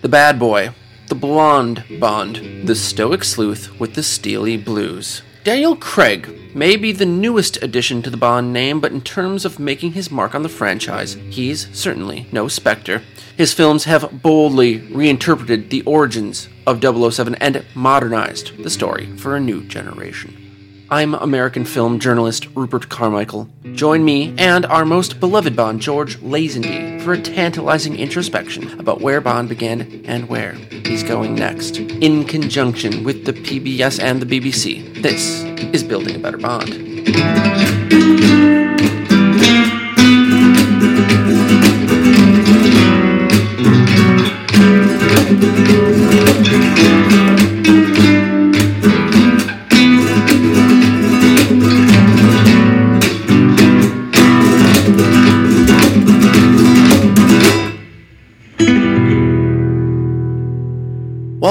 [0.00, 0.70] The bad boy,
[1.08, 5.22] the blonde Bond, the stoic sleuth with the steely blues.
[5.44, 9.58] Daniel Craig may be the newest addition to the Bond name, but in terms of
[9.58, 13.02] making his mark on the franchise, he's certainly no Spectre.
[13.36, 19.40] His films have boldly reinterpreted the origins of 007 and modernized the story for a
[19.40, 20.47] new generation.
[20.90, 23.46] I'm American film journalist Rupert Carmichael.
[23.74, 29.20] Join me and our most beloved Bond, George Lazenby, for a tantalizing introspection about where
[29.20, 35.02] Bond began and where he's going next, in conjunction with the PBS and the BBC.
[35.02, 35.42] This
[35.74, 36.88] is Building a Better Bond.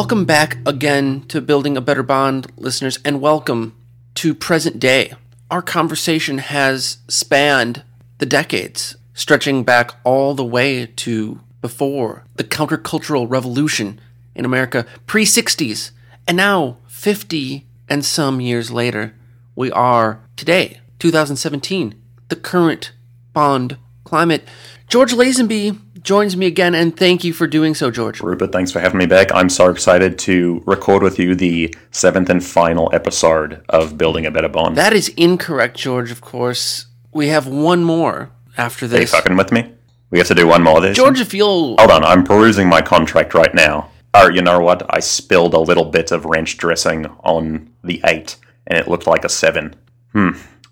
[0.07, 3.75] Welcome back again to Building a Better Bond, listeners, and welcome
[4.15, 5.11] to present day.
[5.51, 7.83] Our conversation has spanned
[8.19, 13.99] the decades, stretching back all the way to before the countercultural revolution
[14.33, 15.91] in America, pre 60s,
[16.25, 19.13] and now 50 and some years later,
[19.57, 22.93] we are today, 2017, the current
[23.33, 23.75] Bond
[24.07, 24.47] climate.
[24.87, 28.21] George Lazenby joins me again, and thank you for doing so, George.
[28.21, 29.33] Rupert, thanks for having me back.
[29.33, 34.31] I'm so excited to record with you the seventh and final episode of Building a
[34.31, 34.77] Better Bond.
[34.77, 36.85] That is incorrect, George, of course.
[37.13, 39.11] We have one more after Are you this.
[39.11, 39.73] fucking with me?
[40.09, 40.95] We have to do one more this.
[40.95, 41.75] George, if you'll.
[41.77, 43.89] Hold on, I'm perusing my contract right now.
[44.13, 44.83] Oh, you know what?
[44.89, 49.25] I spilled a little bit of ranch dressing on the 8, and it looked like
[49.25, 49.75] a 7.
[50.13, 50.29] Hmm.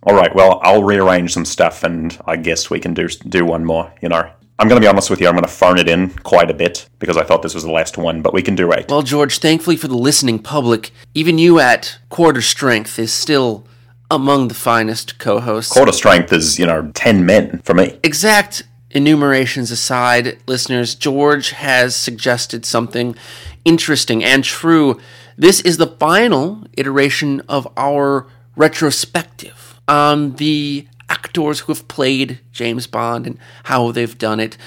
[0.07, 3.65] All right, well, I'll rearrange some stuff, and I guess we can do do one
[3.65, 4.29] more, you know.
[4.59, 6.53] I'm going to be honest with you, I'm going to phone it in quite a
[6.53, 8.89] bit, because I thought this was the last one, but we can do 8.
[8.89, 13.65] Well, George, thankfully for the listening public, even you at quarter strength is still
[14.11, 15.73] among the finest co hosts.
[15.73, 17.99] Quarter strength is, you know, 10 men for me.
[18.03, 18.61] Exact
[18.91, 23.15] enumerations aside, listeners, George has suggested something
[23.65, 24.99] interesting and true.
[25.35, 32.87] This is the final iteration of our retrospective on the actors who have played James
[32.87, 34.57] Bond and how they've done it.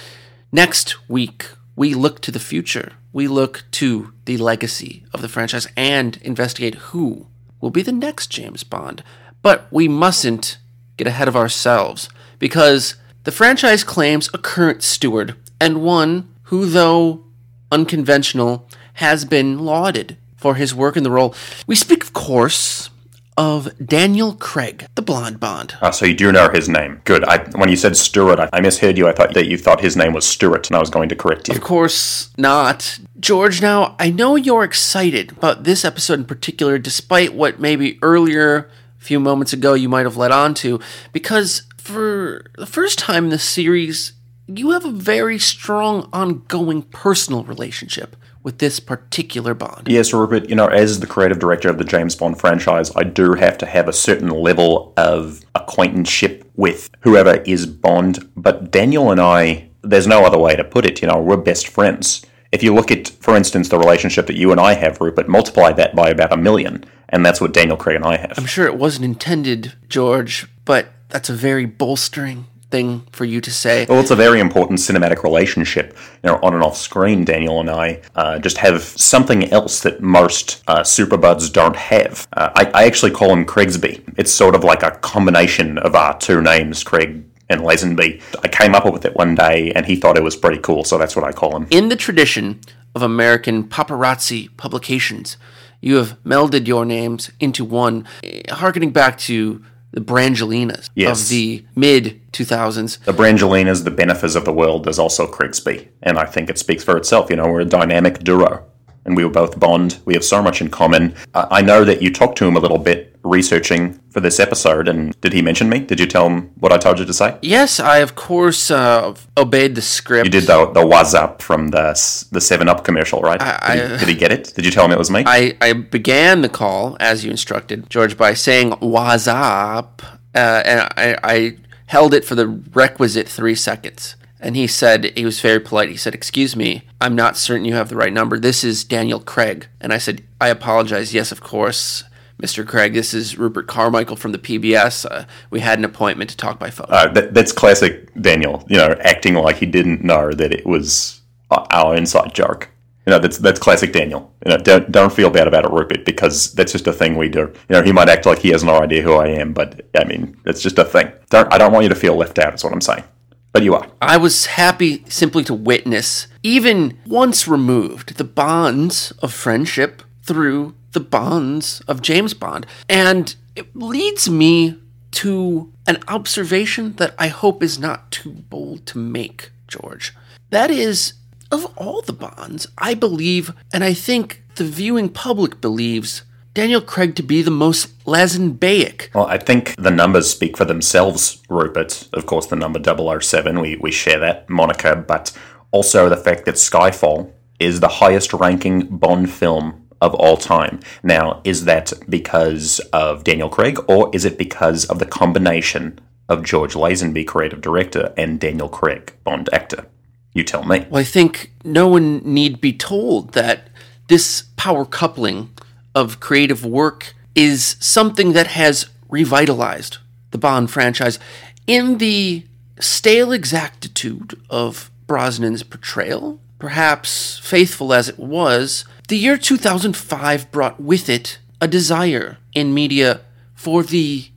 [0.53, 2.93] Next week, we look to the future.
[3.13, 7.27] We look to the legacy of the franchise and investigate who
[7.61, 9.03] will be the next James Bond.
[9.43, 10.59] But we mustn't
[10.97, 12.09] get ahead of ourselves
[12.39, 17.25] because the franchise claims a current steward and one who, though
[17.71, 21.35] unconventional, has been lauded for his work in the role.
[21.67, 22.91] We speak, of course,
[23.39, 25.77] of Daniel Craig, the blonde Bond.
[25.81, 27.01] Ah, so you do know his name.
[27.05, 27.23] Good.
[27.25, 29.07] I, when you said Stewart, I, I misheard you.
[29.07, 31.49] I thought that you thought his name was Stewart, and I was going to correct
[31.49, 31.55] you.
[31.55, 32.99] Of course not.
[33.21, 38.71] George, now, I know you're excited about this episode in particular, despite what maybe earlier,
[39.01, 40.81] a few moments ago, you might have led on to,
[41.13, 44.15] because for the first time in the series,
[44.49, 49.89] you have a very strong ongoing personal relationship with this particular Bond.
[49.89, 53.35] Yes, Rupert, you know, as the creative director of the James Bond franchise, I do
[53.35, 58.31] have to have a certain level of acquaintanceship with whoever is Bond.
[58.37, 61.69] But Daniel and I, there's no other way to put it, you know, we're best
[61.69, 62.25] friends.
[62.51, 65.73] If you look at, for instance, the relationship that you and I have, Rupert, multiply
[65.73, 68.39] that by about a million, and that's what Daniel Craig and I have.
[68.39, 73.51] I'm sure it wasn't intended, George, but that's a very bolstering thing for you to
[73.51, 73.87] say.
[73.89, 75.97] Well, it's a very important cinematic relationship.
[76.23, 80.01] You know, on and off screen, Daniel and I uh, just have something else that
[80.01, 82.29] most uh, superbuds don't have.
[82.33, 84.15] Uh, I, I actually call him Craigsby.
[84.19, 88.23] It's sort of like a combination of our two names, Craig and Lazenby.
[88.45, 90.99] I came up with it one day, and he thought it was pretty cool, so
[90.99, 91.67] that's what I call him.
[91.71, 92.61] In the tradition
[92.95, 95.37] of American paparazzi publications,
[95.81, 98.07] you have melded your names into one,
[98.51, 101.23] harkening back to the Brangelinas Yes.
[101.23, 102.99] of the mid 2000s.
[103.05, 106.85] The Brangelinas, the Benefers of the world, there's also Craigsby, and I think it speaks
[106.85, 107.31] for itself.
[107.31, 108.65] You know, we're a dynamic duo,
[109.05, 109.99] and we were both Bond.
[110.05, 111.15] We have so much in common.
[111.35, 115.19] I know that you talked to him a little bit researching for this episode, and
[115.21, 115.81] did he mention me?
[115.81, 117.39] Did you tell him what I told you to say?
[117.43, 120.27] Yes, I of course uh, obeyed the script.
[120.27, 121.89] You did the the was up from the
[122.33, 123.41] the Seven Up commercial, right?
[123.41, 124.53] I- did, he, did he get it?
[124.55, 125.23] Did you tell him it was me?
[125.27, 130.03] I, I began the call, as you instructed, George, by saying "What's up?"
[130.35, 131.57] Uh, and I, I
[131.87, 134.15] held it for the requisite three seconds.
[134.41, 135.89] And he said, he was very polite.
[135.89, 138.39] He said, Excuse me, I'm not certain you have the right number.
[138.39, 139.67] This is Daniel Craig.
[139.81, 141.13] And I said, I apologize.
[141.13, 142.05] Yes, of course.
[142.43, 142.67] Mr.
[142.67, 145.05] Craig, this is Rupert Carmichael from the PBS.
[145.11, 146.87] Uh, we had an appointment to talk by phone.
[146.89, 151.21] Uh, that, that's classic Daniel, you know, acting like he didn't know that it was
[151.51, 152.69] our inside joke.
[153.07, 154.33] You know, that's that's classic Daniel.
[154.45, 157.31] You know, don't don't feel bad about it, Rupert, because that's just a thing we
[157.31, 157.41] do.
[157.41, 160.05] You know, he might act like he has no idea who I am, but I
[160.05, 161.11] mean, it's just a thing.
[161.31, 162.55] Don't I don't want you to feel left out.
[162.55, 163.05] Is what I'm saying.
[163.51, 163.89] But you are.
[164.03, 171.01] I was happy simply to witness, even once removed, the bonds of friendship through the
[171.01, 174.79] bonds of James Bond, and it leads me
[175.11, 180.15] to an observation that I hope is not too bold to make, George.
[180.51, 181.15] That is
[181.51, 186.23] of all the Bonds, I believe, and I think the viewing public believes,
[186.55, 189.15] Daniel Craig to be the most Lazenbaic.
[189.15, 192.09] Well, I think the numbers speak for themselves, Rupert.
[192.13, 195.33] Of course, the number 007, we, we share that moniker, but
[195.71, 197.31] also the fact that Skyfall
[197.61, 200.81] is the highest ranking Bond film of all time.
[201.03, 205.99] Now, is that because of Daniel Craig, or is it because of the combination
[206.29, 209.87] of George Lazenby, creative director, and Daniel Craig, Bond actor?
[210.35, 210.87] You tell me.
[210.91, 213.69] Well, I think no one need be told that
[214.09, 215.51] this power coupling
[215.95, 219.99] of creative work is something that has revitalized
[220.31, 221.19] the Bond franchise.
[221.67, 222.45] In the
[222.81, 231.09] stale exactitude of Brosnan's portrayal, perhaps faithful as it was, the year 2005 brought with
[231.09, 233.21] it a desire in media
[233.55, 234.29] for the,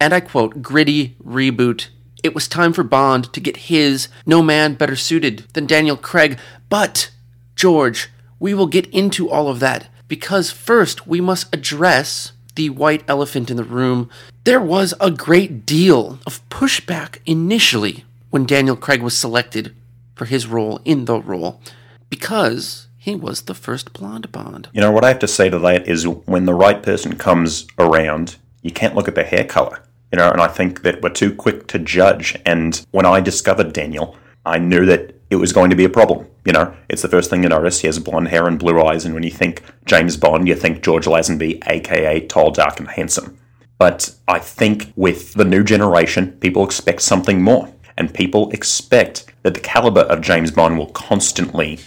[0.00, 1.88] and I quote, gritty reboot
[2.22, 6.38] it was time for Bond to get his no man better suited than Daniel Craig.
[6.68, 7.10] But,
[7.56, 13.04] George, we will get into all of that because first we must address the white
[13.08, 14.10] elephant in the room.
[14.44, 19.74] There was a great deal of pushback initially when Daniel Craig was selected
[20.14, 21.60] for his role in the role
[22.10, 24.68] because he was the first blonde Bond.
[24.72, 27.66] You know, what I have to say to that is when the right person comes
[27.78, 29.82] around, you can't look at the hair color.
[30.12, 32.36] You know, and I think that we're too quick to judge.
[32.46, 36.26] And when I discovered Daniel, I knew that it was going to be a problem.
[36.44, 37.80] You know, it's the first thing you notice.
[37.80, 40.82] He has blonde hair and blue eyes, and when you think James Bond, you think
[40.82, 43.38] George Lazenby, aka tall, dark, and handsome.
[43.78, 47.72] But I think with the new generation, people expect something more.
[47.96, 51.80] And people expect that the caliber of James Bond will constantly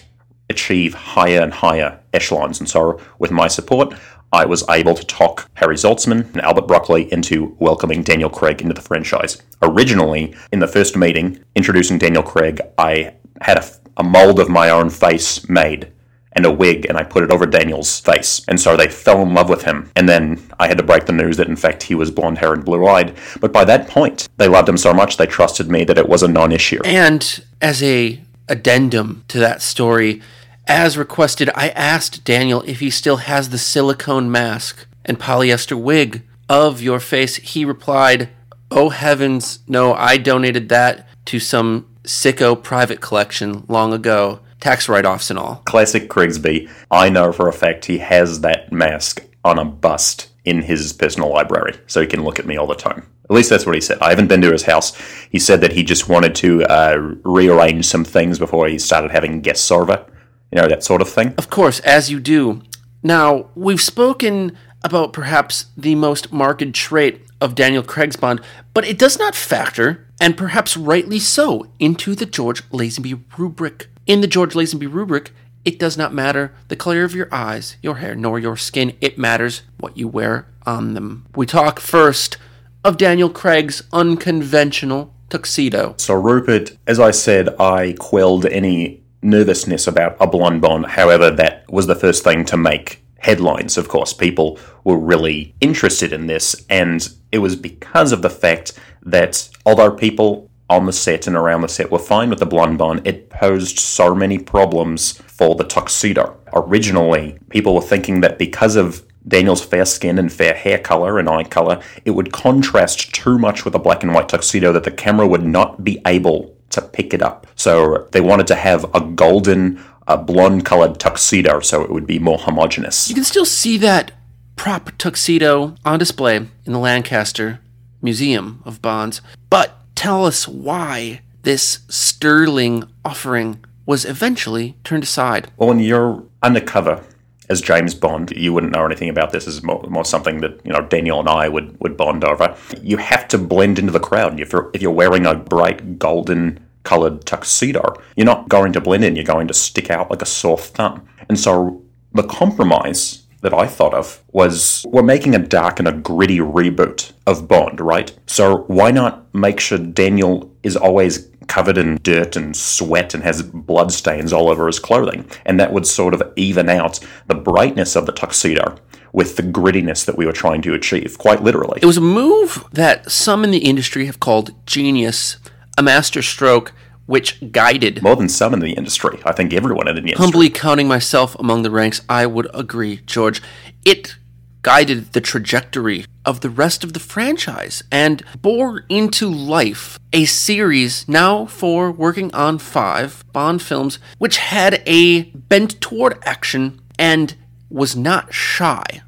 [0.49, 2.59] achieve higher and higher echelons.
[2.59, 3.93] And so, with my support,
[4.31, 8.73] I was able to talk Harry Saltzman and Albert Broccoli into welcoming Daniel Craig into
[8.73, 9.41] the franchise.
[9.61, 13.65] Originally, in the first meeting introducing Daniel Craig, I had a,
[13.97, 15.91] a mold of my own face made
[16.35, 18.43] and a wig and I put it over Daniel's face.
[18.47, 19.91] And so they fell in love with him.
[19.95, 22.57] And then I had to break the news that in fact he was blonde haired
[22.57, 23.15] and blue eyed.
[23.39, 26.23] But by that point, they loved him so much they trusted me that it was
[26.23, 26.81] a non issue.
[26.83, 30.21] And as a addendum to that story,
[30.67, 36.23] as requested, I asked Daniel if he still has the silicone mask and polyester wig
[36.47, 37.35] of your face.
[37.37, 38.29] He replied,
[38.71, 44.39] Oh heavens, no, I donated that to some sicko private collection long ago.
[44.59, 45.61] Tax write offs and all.
[45.65, 46.69] Classic Craigsby.
[46.89, 51.29] I know for a fact he has that mask on a bust in his personal
[51.29, 53.07] library, so he can look at me all the time.
[53.29, 53.99] At least that's what he said.
[54.01, 54.95] I haven't been to his house.
[55.29, 59.41] He said that he just wanted to uh, rearrange some things before he started having
[59.41, 60.05] guest server
[60.53, 61.33] you know, that sort of thing.
[61.37, 62.61] Of course, as you do.
[63.01, 68.39] Now, we've spoken about perhaps the most marked trait of Daniel Craig's Bond,
[68.73, 73.89] but it does not factor, and perhaps rightly so, into the George Lazenby rubric.
[74.05, 75.31] In the George Lazenby rubric,
[75.65, 78.95] it does not matter the color of your eyes, your hair, nor your skin.
[79.01, 81.25] It matters what you wear on them.
[81.35, 82.37] We talk first
[82.83, 85.95] of Daniel Craig's unconventional tuxedo.
[85.97, 90.85] So, Rupert, as I said, I quelled any nervousness about a blonde bond.
[90.85, 94.11] However, that was the first thing to make headlines, of course.
[94.11, 99.91] People were really interested in this, and it was because of the fact that although
[99.91, 103.29] people on the set and around the set were fine with the blonde bond, it
[103.29, 106.37] posed so many problems for the tuxedo.
[106.53, 111.29] Originally, people were thinking that because of Daniel's fair skin and fair hair color and
[111.29, 114.91] eye color, it would contrast too much with a black and white tuxedo that the
[114.91, 117.47] camera would not be able to pick it up.
[117.55, 122.19] So they wanted to have a golden, a blonde colored tuxedo so it would be
[122.19, 123.07] more homogenous.
[123.07, 124.11] You can still see that
[124.55, 127.59] prop tuxedo on display in the Lancaster
[128.01, 129.21] Museum of Bonds.
[129.49, 135.49] But tell us why this sterling offering was eventually turned aside.
[135.55, 137.01] Well, when you're undercover
[137.47, 139.47] as James Bond, you wouldn't know anything about this.
[139.47, 142.53] Is more, more, something that you know Daniel and I would, would bond over.
[142.81, 144.37] You have to blend into the crowd.
[144.41, 149.05] If you're if you're wearing a bright golden colored tuxedo, you're not going to blend
[149.05, 149.15] in.
[149.15, 151.07] You're going to stick out like a sore thumb.
[151.29, 151.81] And so
[152.11, 157.11] the compromise that I thought of was we're making a dark and a gritty reboot
[157.27, 158.17] of Bond, right?
[158.25, 163.43] So why not make sure Daniel is always covered in dirt and sweat and has
[163.43, 165.29] blood stains all over his clothing?
[165.45, 168.77] And that would sort of even out the brightness of the tuxedo
[169.11, 171.79] with the grittiness that we were trying to achieve, quite literally.
[171.81, 175.37] It was a move that some in the industry have called genius,
[175.77, 176.73] a master stroke
[177.05, 178.01] which guided.
[178.01, 179.19] More than some in the industry.
[179.25, 180.23] I think everyone in the industry.
[180.23, 183.41] Humbly counting myself among the ranks, I would agree, George.
[183.85, 184.15] It
[184.61, 191.05] guided the trajectory of the rest of the franchise and bore into life a series
[191.07, 197.35] now for working on five Bond films, which had a bent toward action and
[197.69, 199.01] was not shy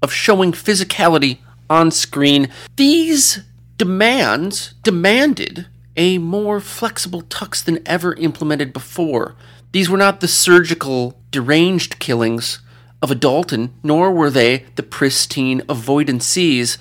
[0.00, 2.48] of showing physicality on screen.
[2.76, 3.40] These
[3.76, 9.34] demands demanded a more flexible tux than ever implemented before.
[9.72, 12.60] These were not the surgical, deranged killings
[13.00, 16.78] of a Dalton, nor were they the pristine avoidances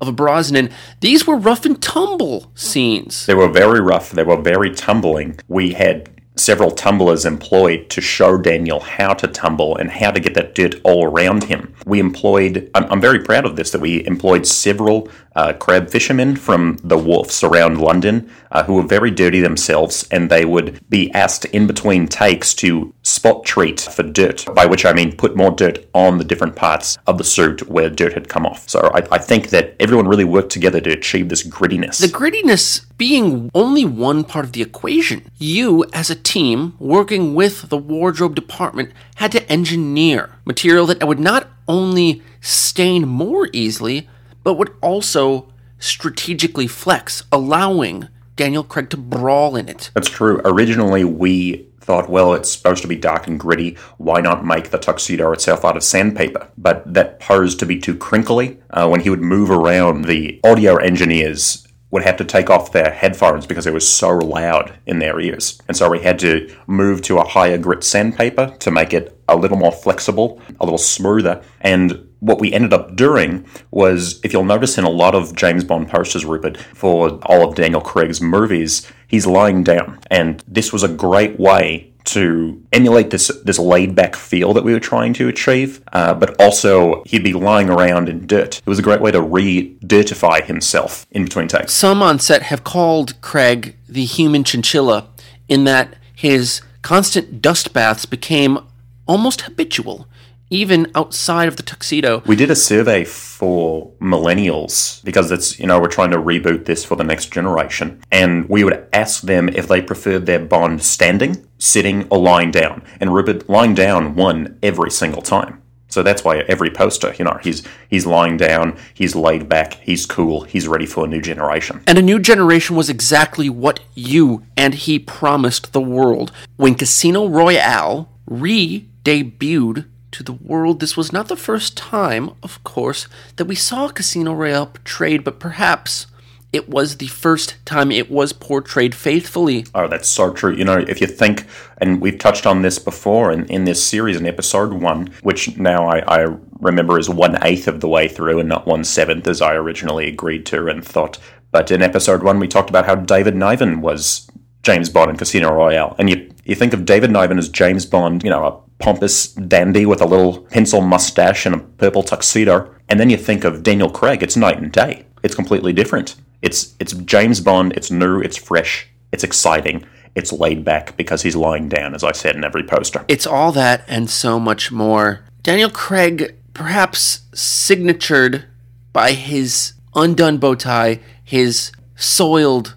[0.00, 0.70] of a Brosnan.
[1.00, 3.26] These were rough and tumble scenes.
[3.26, 5.38] They were very rough, they were very tumbling.
[5.48, 10.34] We had several tumblers employed to show Daniel how to tumble and how to get
[10.34, 11.74] that dirt all around him.
[11.86, 16.36] We employed, I'm, I'm very proud of this, that we employed several uh, crab fishermen
[16.36, 21.10] from the wharfs around London uh, who were very dirty themselves, and they would be
[21.12, 25.50] asked in between takes to spot treat for dirt, by which I mean put more
[25.50, 28.68] dirt on the different parts of the suit where dirt had come off.
[28.68, 32.00] So I, I think that everyone really worked together to achieve this grittiness.
[32.00, 35.30] The grittiness being only one part of the equation.
[35.38, 41.20] You, as a team working with the wardrobe department, had to engineer material that would
[41.20, 44.08] not only stain more easily,
[44.42, 49.90] but would also strategically flex, allowing Daniel Craig to brawl in it.
[49.94, 50.40] That's true.
[50.44, 53.76] Originally, we thought, well, it's supposed to be dark and gritty.
[53.98, 56.48] Why not make the tuxedo itself out of sandpaper?
[56.56, 58.60] But that posed to be too crinkly.
[58.70, 62.90] Uh, when he would move around, the audio engineers would have to take off their
[62.90, 65.60] headphones because it was so loud in their ears.
[65.68, 69.36] And so we had to move to a higher grit sandpaper to make it a
[69.36, 71.42] little more flexible, a little smoother.
[71.60, 75.64] And what we ended up doing was, if you'll notice in a lot of James
[75.64, 79.98] Bond posters, Rupert, for all of Daniel Craig's movies, he's lying down.
[80.08, 84.72] And this was a great way to emulate this this laid back feel that we
[84.72, 88.58] were trying to achieve, uh, but also he'd be lying around in dirt.
[88.58, 91.72] It was a great way to re-dirtify himself in between takes.
[91.72, 95.08] Some on set have called Craig the human chinchilla
[95.48, 98.58] in that his constant dust baths became
[99.06, 100.06] almost habitual
[100.52, 102.22] even outside of the tuxedo.
[102.26, 106.84] We did a survey for millennials because it's, you know, we're trying to reboot this
[106.84, 108.02] for the next generation.
[108.12, 112.82] And we would ask them if they preferred their Bond standing, sitting, or lying down.
[113.00, 115.62] And Rupert, lying down won every single time.
[115.88, 120.06] So that's why every poster, you know, he's he's lying down, he's laid back, he's
[120.06, 121.82] cool, he's ready for a new generation.
[121.86, 126.32] And a new generation was exactly what you and he promised the world.
[126.56, 133.08] When Casino Royale re-debuted to the world, this was not the first time, of course,
[133.36, 136.06] that we saw Casino Royale portrayed, but perhaps
[136.52, 139.64] it was the first time it was portrayed faithfully.
[139.74, 140.54] Oh, that's so true.
[140.54, 141.46] You know, if you think,
[141.78, 145.86] and we've touched on this before in, in this series in episode one, which now
[145.86, 149.40] I, I remember is one eighth of the way through and not one seventh as
[149.40, 151.18] I originally agreed to and thought.
[151.50, 154.28] But in episode one, we talked about how David Niven was
[154.62, 155.96] James Bond in Casino Royale.
[155.98, 159.86] And you, you think of David Niven as James Bond, you know, a pompous dandy
[159.86, 162.74] with a little pencil mustache and a purple tuxedo.
[162.88, 165.06] And then you think of Daniel Craig, it's night and day.
[165.22, 166.16] It's completely different.
[166.42, 169.86] It's it's James Bond, it's new, it's fresh, it's exciting,
[170.16, 173.04] it's laid back because he's lying down, as I said in every poster.
[173.06, 175.24] It's all that and so much more.
[175.44, 178.44] Daniel Craig, perhaps signatured
[178.92, 182.74] by his undone bow tie, his soiled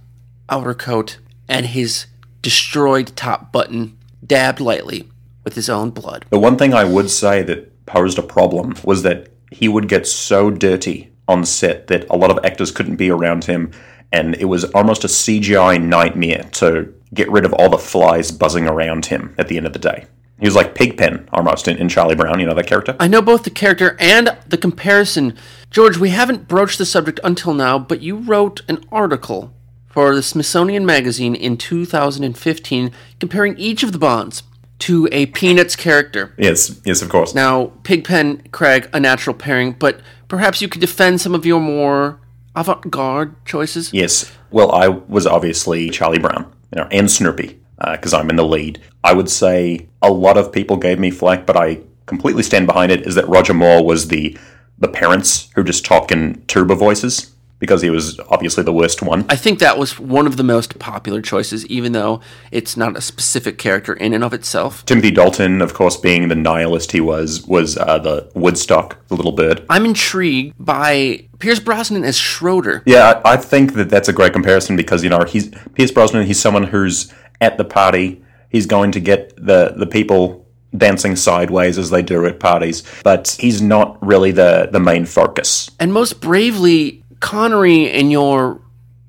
[0.47, 2.05] outer coat, and his
[2.43, 5.09] destroyed top button, dabbed lightly
[5.45, 6.25] with his own blood.
[6.29, 10.05] The one thing I would say that posed a problem was that he would get
[10.05, 13.71] so dirty on set that a lot of actors couldn't be around him,
[14.11, 18.67] and it was almost a CGI nightmare to get rid of all the flies buzzing
[18.67, 20.05] around him at the end of the day.
[20.39, 22.95] He was like Pigpen almost in, in Charlie Brown, you know that character?
[22.99, 25.37] I know both the character and the comparison.
[25.71, 29.53] George, we haven't broached the subject until now, but you wrote an article
[29.87, 34.43] for the Smithsonian Magazine in 2015 comparing each of the Bonds
[34.79, 36.33] to a Peanuts character.
[36.37, 37.33] Yes, yes, of course.
[37.33, 42.19] Now, Pigpen, Craig, a natural pairing, but perhaps you could defend some of your more
[42.55, 43.93] avant garde choices?
[43.93, 44.31] Yes.
[44.51, 47.59] Well, I was obviously Charlie Brown, you know, and Snoopy,
[47.91, 48.81] because uh, I'm in the lead.
[49.03, 52.91] I would say a lot of people gave me flack, but I completely stand behind
[52.91, 54.37] it is that Roger Moore was the
[54.77, 59.25] the parents who just talk in tuba voices because he was obviously the worst one.
[59.29, 62.21] I think that was one of the most popular choices, even though
[62.51, 64.85] it's not a specific character in and of itself.
[64.85, 69.31] Timothy Dalton, of course, being the nihilist he was, was uh, the Woodstock, the little
[69.31, 69.65] bird.
[69.69, 72.83] I'm intrigued by Pierce Brosnan as Schroeder.
[72.85, 76.25] Yeah, I, I think that that's a great comparison because you know he's Pierce Brosnan.
[76.25, 78.21] He's someone who's at the party.
[78.49, 80.45] He's going to get the the people
[80.77, 85.71] dancing sideways as they do at parties, but he's not really the the main focus.
[85.79, 88.61] And most bravely, Connery in your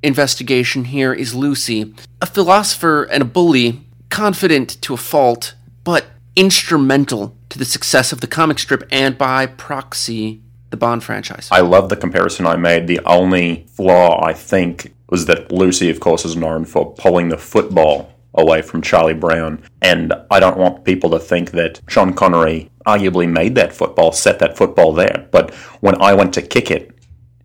[0.03, 7.37] investigation here is Lucy, a philosopher and a bully, confident to a fault, but instrumental
[7.49, 11.49] to the success of the comic strip and by proxy the Bond franchise.
[11.51, 12.87] I love the comparison I made.
[12.87, 17.39] The only flaw I think was that Lucy, of course, is known for pulling the
[17.39, 19.63] football away from Charlie Brown.
[19.81, 24.39] And I don't want people to think that Sean Connery arguably made that football, set
[24.41, 25.27] that football there.
[25.31, 26.96] But when I went to kick it,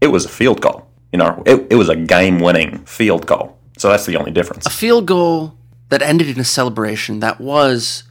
[0.02, 0.88] it was a field goal.
[1.14, 3.58] You know, it, it was a game winning field goal.
[3.78, 4.66] So that's the only difference.
[4.66, 5.56] A field goal
[5.90, 8.04] that ended in a celebration that was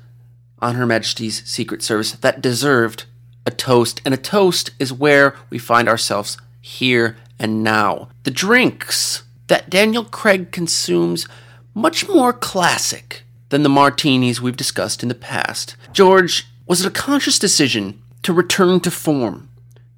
[0.61, 3.05] on Her Majesty's Secret Service that deserved
[3.47, 4.01] a toast.
[4.05, 8.09] And a toast is where we find ourselves here and now.
[8.25, 11.27] The drinks that Daniel Craig consumes
[11.75, 15.77] much more classic than the martinis we've discussed in the past.
[15.93, 19.49] George, was it a conscious decision to return to form,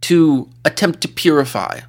[0.02, 1.80] to attempt to purify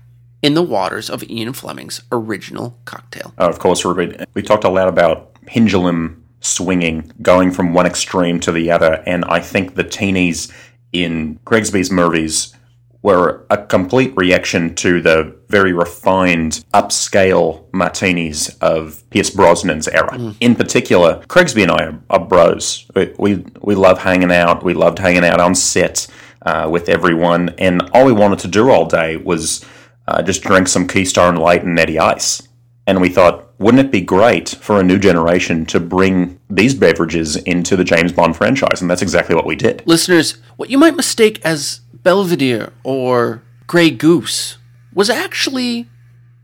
[0.41, 3.33] in the waters of Ian Fleming's original cocktail?
[3.37, 8.39] Uh, of course, Ruben, we talked a lot about pendulum swinging, going from one extreme
[8.41, 10.51] to the other, and I think the teenies
[10.91, 12.53] in Craigsby's movies
[13.01, 20.11] were a complete reaction to the very refined, upscale martinis of Pierce Brosnan's era.
[20.11, 20.35] Mm.
[20.39, 22.89] In particular, Craigsby and I are, are bros.
[22.95, 24.63] We, we, we love hanging out.
[24.63, 26.07] We loved hanging out on set
[26.45, 29.65] uh, with everyone, and all we wanted to do all day was
[30.07, 32.47] uh, just drink some Keystone Light and Natty Ice.
[32.85, 37.37] And we thought, wouldn't it be great for a new generation to bring these beverages
[37.37, 38.81] into the James Bond franchise?
[38.81, 39.83] And that's exactly what we did.
[39.85, 44.57] Listeners, what you might mistake as Belvedere or Grey Goose
[44.93, 45.87] was actually,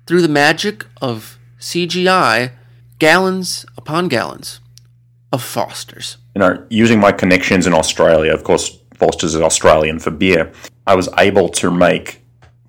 [0.08, 2.52] through the magic of CGI,
[3.00, 4.62] gallons upon gallons
[5.34, 6.18] of Foster's.
[6.36, 10.52] You know, using my connections in Australia, of course, Foster's is Australian for beer,
[10.86, 12.22] I was able to make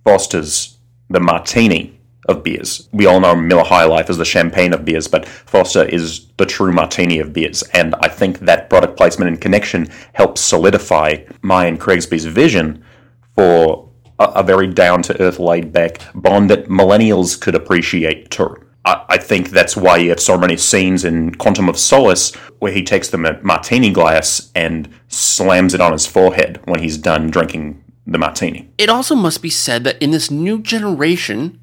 [0.05, 2.89] Foster's the martini of beers.
[2.93, 6.47] We all know Miller High Life is the champagne of beers, but Foster is the
[6.47, 7.63] true martini of beers.
[7.75, 12.85] And I think that product placement and connection helps solidify my and Craigsby's vision
[13.35, 18.57] for a, a very down to earth, laid back Bond that millennials could appreciate too.
[18.85, 22.83] I, think that's why you have so many scenes in Quantum of Solace where he
[22.83, 28.19] takes the martini glass and slams it on his forehead when he's done drinking the
[28.19, 28.71] martini.
[28.79, 31.61] It also must be said that in this new generation,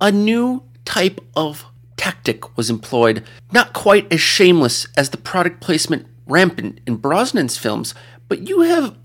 [0.00, 1.64] a new type of
[1.96, 7.94] tactic was employed, not quite as shameless as the product placement rampant in Brosnan's films,
[8.28, 8.96] but you have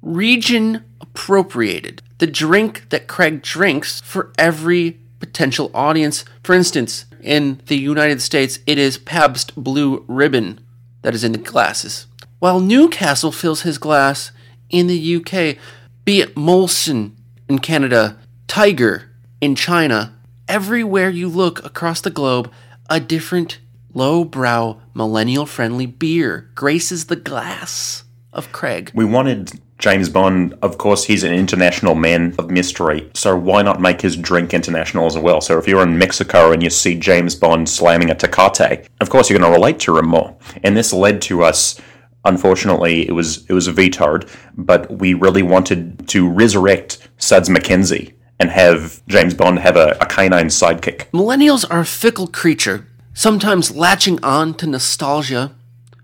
[0.00, 6.24] region appropriated the drink that Craig drinks for every potential audience.
[6.42, 10.60] For instance, in the United States, it is Pabst Blue Ribbon
[11.02, 12.06] that is in the glasses.
[12.38, 14.30] While Newcastle fills his glass
[14.70, 15.56] in the UK,
[16.04, 17.12] be it Molson
[17.48, 20.14] in Canada, Tiger in China,
[20.46, 22.50] everywhere you look across the globe,
[22.88, 23.58] a different
[23.92, 28.90] low-brow, millennial-friendly beer graces the glass of Craig.
[28.94, 33.80] We wanted James Bond, of course, he's an international man of mystery, so why not
[33.80, 35.40] make his drink international as well?
[35.40, 39.30] So if you're in Mexico and you see James Bond slamming a Tecate, of course
[39.30, 40.36] you're going to relate to him more.
[40.64, 41.80] And this led to us
[42.24, 48.50] unfortunately it was it was vetoed, but we really wanted to resurrect Suds MacKenzie and
[48.50, 51.10] have James Bond have a, a canine sidekick.
[51.10, 55.54] Millennials are a fickle creature, sometimes latching on to nostalgia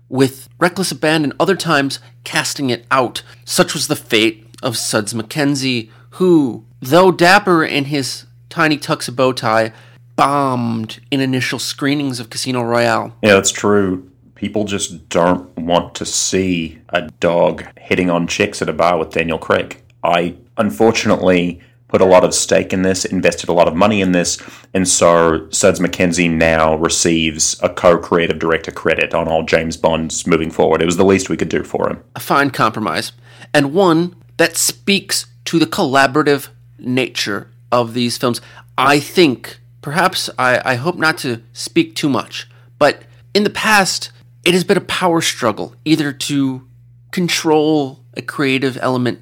[0.09, 3.23] with reckless abandon, other times casting it out.
[3.43, 9.33] Such was the fate of Suds MacKenzie, who, though dapper in his tiny tuxedo bow
[9.33, 9.73] tie,
[10.15, 13.15] bombed in initial screenings of Casino Royale.
[13.21, 14.09] Yeah, that's true.
[14.35, 19.11] People just don't want to see a dog hitting on chicks at a bar with
[19.11, 19.81] Daniel Craig.
[20.03, 21.61] I unfortunately
[21.95, 24.37] put a lot of stake in this, invested a lot of money in this,
[24.73, 30.51] and so Suds MacKenzie now receives a co-creative director credit on all James Bonds moving
[30.51, 30.81] forward.
[30.81, 32.03] It was the least we could do for him.
[32.13, 33.13] A fine compromise,
[33.53, 38.41] and one that speaks to the collaborative nature of these films.
[38.77, 43.03] I think, perhaps, I, I hope not to speak too much, but
[43.33, 44.11] in the past,
[44.43, 46.67] it has been a power struggle, either to
[47.11, 49.21] control a creative element,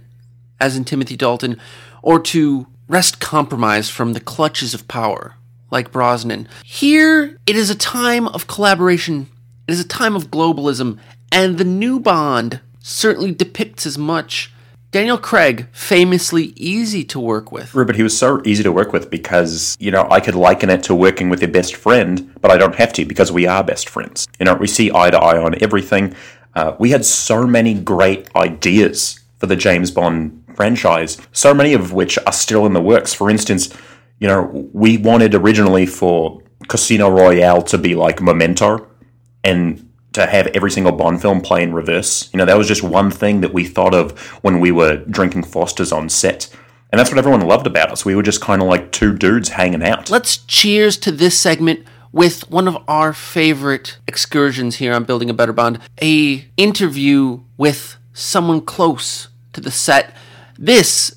[0.60, 1.60] as in Timothy Dalton,
[2.04, 5.36] or to wrest compromise from the clutches of power,
[5.72, 6.48] like Brosnan.
[6.64, 9.28] Here, it is a time of collaboration,
[9.68, 11.00] it is a time of globalism,
[11.32, 14.52] and the new Bond certainly depicts as much.
[14.92, 17.72] Daniel Craig, famously easy to work with.
[17.74, 20.84] But he was so easy to work with because, you know, I could liken it
[20.84, 23.90] to working with your best friend, but I don't have to because we are best
[23.90, 24.28] friends.
[24.40, 26.14] You know, we see eye to eye on everything.
[26.54, 31.94] Uh, we had so many great ideas for the James Bond franchise, so many of
[31.94, 33.14] which are still in the works.
[33.14, 33.76] For instance,
[34.20, 38.88] you know, we wanted originally for Casino Royale to be like Memento,
[39.44, 42.30] and to have every single Bond film play in reverse.
[42.32, 45.44] You know, that was just one thing that we thought of when we were drinking
[45.44, 46.50] Foster's on set.
[46.92, 48.06] And that's what everyone loved about us.
[48.06, 50.12] We were just kind of like two dudes hanging out.
[50.12, 55.34] Let's cheers to this segment with one of our favorite excursions here on Building a
[55.34, 60.16] Better Bond, a interview with someone close to the set.
[60.66, 61.14] This,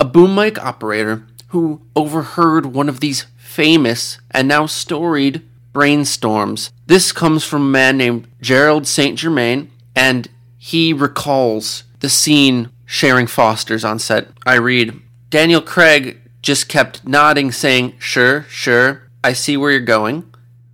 [0.00, 5.42] a boom mic operator who overheard one of these famous and now storied
[5.74, 6.70] brainstorms.
[6.86, 9.18] This comes from a man named Gerald St.
[9.18, 14.28] Germain, and he recalls the scene sharing Foster's on set.
[14.46, 20.24] I read Daniel Craig just kept nodding, saying, Sure, sure, I see where you're going.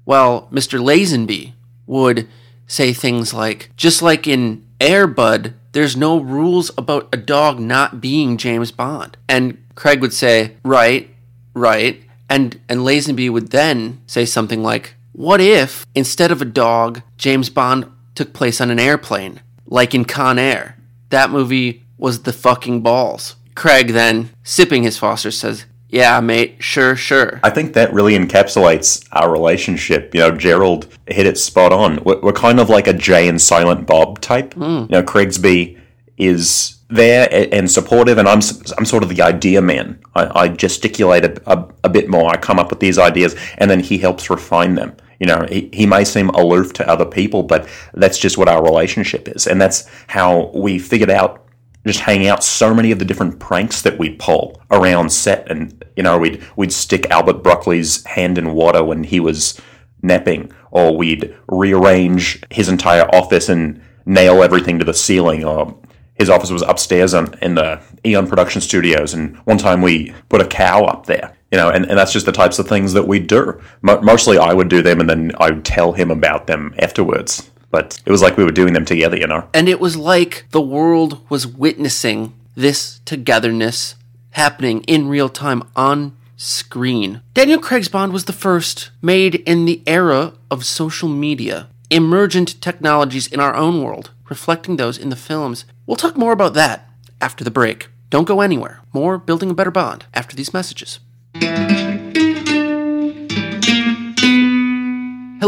[0.06, 0.78] Well, Mr.
[0.78, 1.54] Lazenby
[1.88, 2.28] would
[2.68, 8.00] say things like, Just like in Air Bud, there's no rules about a dog not
[8.00, 9.16] being James Bond.
[9.28, 11.10] And Craig would say, Right,
[11.54, 12.02] right.
[12.28, 17.50] And and Lazenby would then say something like, "What if instead of a dog, James
[17.50, 20.78] Bond took place on an airplane, like in Con Air?
[21.10, 26.96] That movie was the fucking balls." Craig then, sipping his Foster, says, "Yeah, mate, sure,
[26.96, 30.12] sure." I think that really encapsulates our relationship.
[30.14, 32.02] You know, Gerald hit it spot on.
[32.04, 34.54] We're, we're kind of like a Jay and Silent Bob type.
[34.54, 34.62] Hmm.
[34.62, 35.78] You know, Craigsby
[36.16, 38.40] is there and supportive, and I'm
[38.76, 39.98] I'm sort of the idea man.
[40.14, 42.30] I, I gesticulate a, a, a, bit more.
[42.30, 44.94] I come up with these ideas, and then he helps refine them.
[45.18, 48.62] You know, he, he may seem aloof to other people, but that's just what our
[48.62, 51.46] relationship is, and that's how we figured out
[51.86, 55.84] just hang out so many of the different pranks that we'd pull around set, and
[55.96, 59.60] you know, we'd we'd stick Albert Broccoli's hand in water when he was
[60.02, 65.76] napping, or we'd rearrange his entire office and nail everything to the ceiling, or
[66.14, 70.40] his office was upstairs on, in the Eon Production Studios, and one time we put
[70.40, 71.36] a cow up there.
[71.50, 73.60] You know, and, and that's just the types of things that we do.
[73.82, 77.50] Mo- mostly I would do them, and then I would tell him about them afterwards.
[77.72, 79.48] But it was like we were doing them together, you know?
[79.52, 83.96] And it was like the world was witnessing this togetherness
[84.32, 87.22] happening in real time on screen.
[87.34, 93.26] Daniel Craig's Bond was the first made in the era of social media, emergent technologies
[93.26, 95.64] in our own world, reflecting those in the films.
[95.86, 97.88] We'll talk more about that after the break.
[98.10, 98.80] Don't go anywhere.
[98.92, 101.00] More Building a Better Bond after these messages.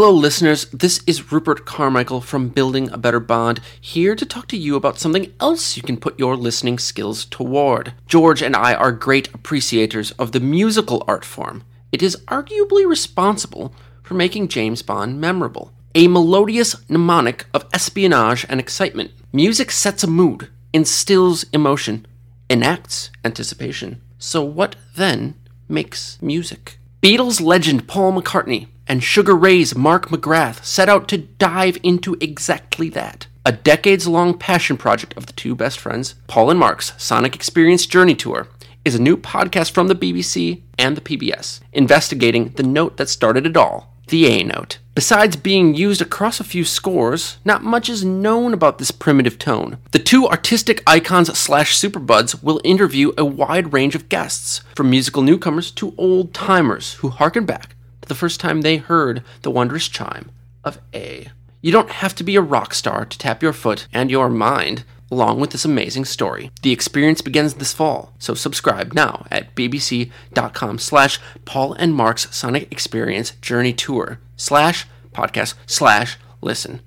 [0.05, 0.65] Hello, listeners.
[0.65, 4.99] This is Rupert Carmichael from Building a Better Bond, here to talk to you about
[4.99, 7.91] something else you can put your listening skills toward.
[8.05, 11.63] George and I are great appreciators of the musical art form.
[11.91, 15.73] It is arguably responsible for making James Bond memorable.
[15.95, 19.09] A melodious mnemonic of espionage and excitement.
[19.33, 22.05] Music sets a mood, instills emotion,
[22.47, 24.03] enacts anticipation.
[24.19, 25.33] So, what then
[25.67, 26.77] makes music?
[27.01, 32.89] Beatles legend Paul McCartney and Sugar Ray's Mark McGrath set out to dive into exactly
[32.89, 33.27] that.
[33.45, 37.85] A decades long passion project of the two best friends, Paul and Mark's Sonic Experience
[37.85, 38.47] Journey Tour,
[38.83, 43.45] is a new podcast from the BBC and the PBS, investigating the note that started
[43.45, 44.77] it all the A note.
[44.93, 49.77] Besides being used across a few scores, not much is known about this primitive tone.
[49.91, 55.21] The two artistic icons slash superbuds will interview a wide range of guests, from musical
[55.21, 57.74] newcomers to old timers who harken back
[58.07, 60.31] the first time they heard the wondrous chime
[60.63, 61.29] of A.
[61.61, 64.83] You don't have to be a rock star to tap your foot and your mind
[65.11, 66.51] along with this amazing story.
[66.61, 72.71] The experience begins this fall, so subscribe now at bbc.com slash Paul and Mark's Sonic
[72.71, 76.81] Experience Journey Tour slash podcast slash listen.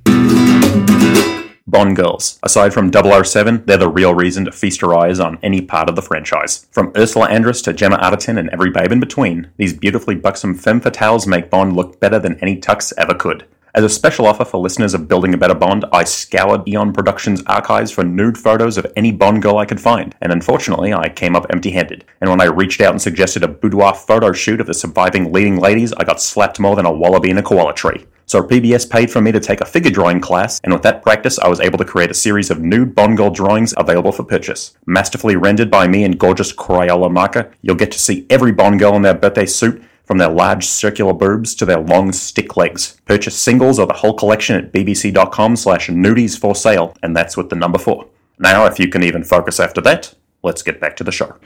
[1.69, 2.39] Bond girls.
[2.43, 5.97] Aside from 007, they're the real reason to feast your eyes on any part of
[5.97, 6.67] the franchise.
[6.71, 10.81] From Ursula Andress to Gemma Arterton and every babe in between, these beautifully buxom femme
[10.81, 13.45] fatales make Bond look better than any tux ever could.
[13.75, 17.43] As a special offer for listeners of Building a Better Bond, I scoured Eon Productions
[17.47, 21.37] archives for nude photos of any Bond girl I could find, and unfortunately, I came
[21.37, 22.07] up empty handed.
[22.23, 25.59] And when I reached out and suggested a boudoir photo shoot of the surviving leading
[25.59, 28.07] ladies, I got slapped more than a wallaby in a koala tree.
[28.25, 31.39] So PBS paid for me to take a figure drawing class, and with that practice,
[31.39, 34.77] I was able to create a series of nude Bond girl drawings available for purchase.
[34.87, 38.97] Masterfully rendered by me in gorgeous Crayola marker, you'll get to see every Bond girl
[38.97, 42.99] in their birthday suit, from their large circular boobs to their long stick legs.
[43.05, 47.51] Purchase singles or the whole collection at bbc.com slash nudies for sale, and that's with
[47.51, 48.07] the number four.
[48.39, 51.37] Now, if you can even focus after that, let's get back to the show.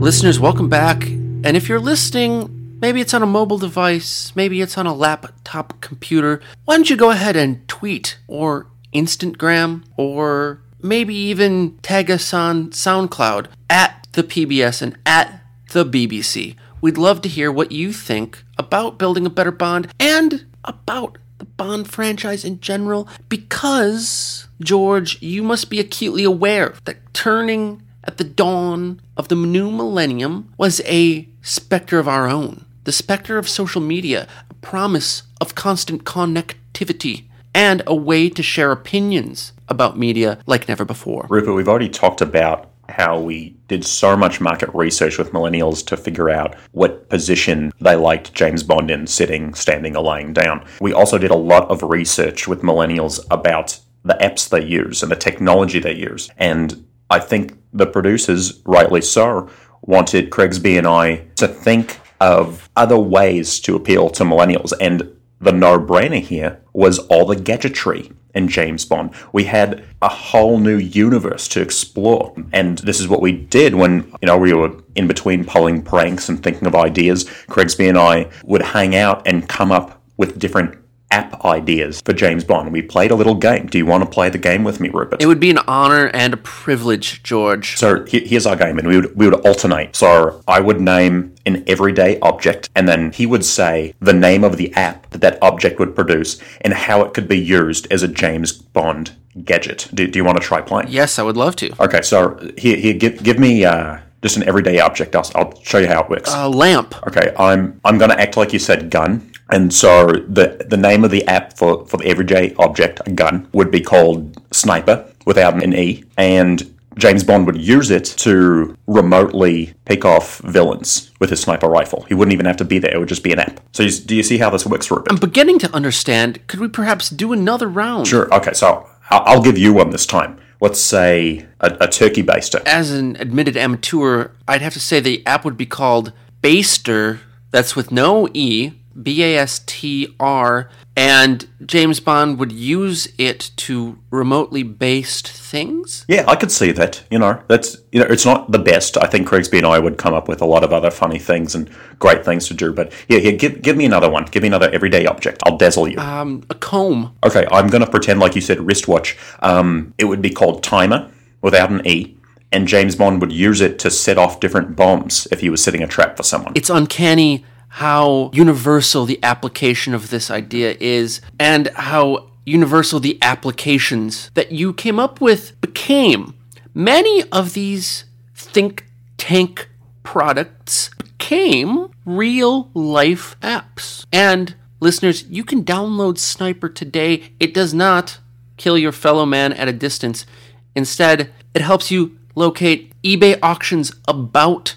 [0.00, 1.04] Listeners, welcome back.
[1.04, 5.80] And if you're listening, maybe it's on a mobile device, maybe it's on a laptop
[5.80, 12.34] computer, why don't you go ahead and tweet or Instagram or maybe even tag us
[12.34, 15.39] on SoundCloud at the PBS and at
[15.70, 16.56] the BBC.
[16.80, 21.44] We'd love to hear what you think about building a better Bond and about the
[21.44, 28.24] Bond franchise in general, because, George, you must be acutely aware that turning at the
[28.24, 32.64] dawn of the new millennium was a specter of our own.
[32.84, 38.72] The specter of social media, a promise of constant connectivity, and a way to share
[38.72, 41.26] opinions about media like never before.
[41.28, 45.96] Rupert, we've already talked about how we did so much market research with millennials to
[45.96, 50.66] figure out what position they liked James Bond in sitting, standing, or laying down.
[50.80, 55.10] We also did a lot of research with millennials about the apps they use and
[55.10, 56.30] the technology they use.
[56.36, 59.48] And I think the producers, rightly so,
[59.82, 64.72] wanted Craigsby and I to think of other ways to appeal to millennials.
[64.80, 69.10] And the no brainer here was all the gadgetry in James Bond.
[69.32, 72.34] We had a whole new universe to explore.
[72.52, 76.28] And this is what we did when, you know, we were in between pulling pranks
[76.28, 77.24] and thinking of ideas.
[77.48, 80.79] Craigsby and I would hang out and come up with different
[81.10, 82.72] app ideas for James Bond.
[82.72, 83.66] We played a little game.
[83.66, 85.20] Do you want to play the game with me, Rupert?
[85.20, 87.76] It would be an honor and a privilege, George.
[87.76, 89.96] So here's our game, and we would we would alternate.
[89.96, 94.56] So I would name an everyday object, and then he would say the name of
[94.56, 98.08] the app that that object would produce and how it could be used as a
[98.08, 99.12] James Bond
[99.44, 99.88] gadget.
[99.94, 100.88] Do, do you want to try playing?
[100.90, 101.72] Yes, I would love to.
[101.82, 103.64] Okay, so here, here give, give me.
[103.64, 105.16] Uh, just an everyday object.
[105.16, 106.30] I'll, I'll show you how it works.
[106.34, 106.94] A lamp.
[107.06, 111.04] Okay, I'm I'm going to act like you said gun, and so the the name
[111.04, 115.62] of the app for for the everyday object, a gun, would be called Sniper without
[115.62, 121.40] an e, and James Bond would use it to remotely pick off villains with his
[121.40, 122.02] sniper rifle.
[122.02, 123.60] He wouldn't even have to be there; it would just be an app.
[123.72, 125.10] So, you, do you see how this works, Rupert?
[125.10, 126.46] I'm beginning to understand.
[126.46, 128.06] Could we perhaps do another round?
[128.06, 128.32] Sure.
[128.34, 132.62] Okay, so I'll, I'll give you one this time let's say a, a, turkey baster.
[132.66, 137.20] As an admitted amateur, I'd have to say the app would be called Baster.
[137.50, 143.50] That's with no E, B A S T R, and James Bond would use it
[143.56, 146.04] to remotely baste things.
[146.08, 147.02] Yeah, I could see that.
[147.10, 148.96] You know, that's you know, it's not the best.
[148.96, 151.54] I think Craigsby and I would come up with a lot of other funny things
[151.54, 152.72] and great things to do.
[152.72, 154.24] But yeah, yeah, give give me another one.
[154.24, 155.42] Give me another everyday object.
[155.46, 155.98] I'll dazzle you.
[155.98, 157.14] Um, a comb.
[157.24, 159.16] Okay, I'm gonna pretend like you said wristwatch.
[159.40, 161.10] Um, it would be called timer
[161.42, 162.16] without an e
[162.52, 165.82] and James Bond would use it to set off different bombs if he was setting
[165.82, 166.52] a trap for someone.
[166.56, 174.30] It's uncanny how universal the application of this idea is and how universal the applications
[174.34, 176.34] that you came up with became.
[176.74, 178.04] Many of these
[178.34, 179.68] think tank
[180.02, 184.04] products became real life apps.
[184.12, 187.32] And listeners, you can download Sniper today.
[187.38, 188.18] It does not
[188.56, 190.26] kill your fellow man at a distance.
[190.74, 194.76] Instead, it helps you locate eBay auctions about